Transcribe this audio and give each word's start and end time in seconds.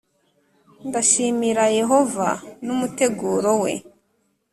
Ndashimira 0.87 1.65
Yehova 1.79 2.29
n’ 2.65 2.67
umuteguro 2.75 3.49
we. 3.61 3.73